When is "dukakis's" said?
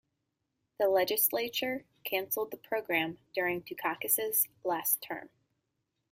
3.61-4.47